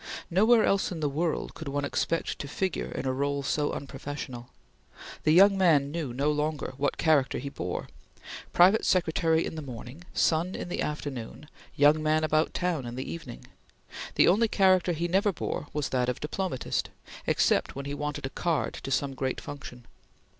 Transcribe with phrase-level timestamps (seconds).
[0.31, 4.49] Nowhere else in the world could one expect to figure in a role so unprofessional.
[5.25, 7.87] The young man knew no longer what character he bore.
[8.51, 13.07] Private secretary in the morning, son in the afternoon, young man about town in the
[13.11, 13.45] evening,
[14.15, 16.89] the only character he never bore was that of diplomatist,
[17.27, 19.85] except when he wanted a card to some great function.